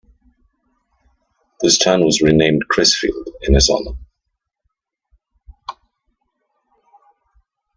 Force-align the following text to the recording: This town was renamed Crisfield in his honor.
This 1.61 1.77
town 1.77 2.03
was 2.03 2.23
renamed 2.23 2.63
Crisfield 2.71 3.29
in 3.43 3.53
his 3.53 3.69
honor. 3.69 3.99